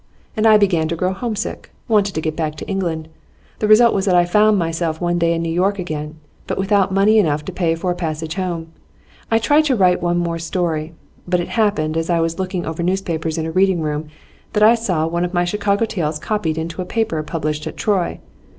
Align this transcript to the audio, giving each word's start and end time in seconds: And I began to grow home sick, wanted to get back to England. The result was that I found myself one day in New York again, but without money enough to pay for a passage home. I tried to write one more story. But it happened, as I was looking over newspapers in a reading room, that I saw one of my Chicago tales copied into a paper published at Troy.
And 0.35 0.47
I 0.47 0.57
began 0.57 0.87
to 0.87 0.95
grow 0.95 1.13
home 1.13 1.35
sick, 1.35 1.69
wanted 1.87 2.15
to 2.15 2.21
get 2.21 2.35
back 2.35 2.55
to 2.55 2.67
England. 2.67 3.07
The 3.59 3.67
result 3.67 3.93
was 3.93 4.05
that 4.05 4.15
I 4.15 4.25
found 4.25 4.57
myself 4.57 4.99
one 4.99 5.19
day 5.19 5.33
in 5.35 5.43
New 5.43 5.51
York 5.51 5.77
again, 5.77 6.15
but 6.47 6.57
without 6.57 6.91
money 6.91 7.19
enough 7.19 7.45
to 7.45 7.51
pay 7.51 7.75
for 7.75 7.91
a 7.91 7.95
passage 7.95 8.33
home. 8.33 8.71
I 9.29 9.37
tried 9.37 9.65
to 9.65 9.75
write 9.75 10.01
one 10.01 10.17
more 10.17 10.39
story. 10.39 10.95
But 11.27 11.39
it 11.39 11.49
happened, 11.49 11.97
as 11.97 12.09
I 12.09 12.19
was 12.19 12.39
looking 12.39 12.65
over 12.65 12.81
newspapers 12.81 13.37
in 13.37 13.45
a 13.45 13.51
reading 13.51 13.81
room, 13.81 14.07
that 14.53 14.63
I 14.63 14.73
saw 14.73 15.05
one 15.05 15.23
of 15.23 15.35
my 15.35 15.45
Chicago 15.45 15.85
tales 15.85 16.17
copied 16.17 16.57
into 16.57 16.81
a 16.81 16.85
paper 16.85 17.21
published 17.21 17.67
at 17.67 17.77
Troy. 17.77 18.19